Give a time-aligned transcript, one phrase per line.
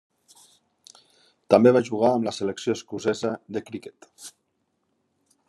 [1.55, 4.11] També va jugar amb la selecció escocesa de criquet.